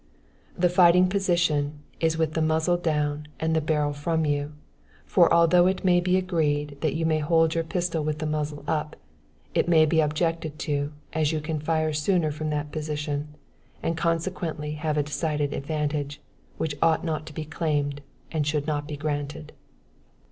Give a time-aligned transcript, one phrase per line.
[0.57, 4.53] The fighting position, is with the muzzle down and the barrel from you;
[5.05, 8.63] for although it may be agreed that you may hold your pistol with the muzzle
[8.67, 8.95] up,
[9.53, 13.35] it may be objected to, as you can fire sooner from that position,
[13.83, 16.19] and consequently have a decided advantage,
[16.57, 19.51] which ought not to be claimed, and should not be granted.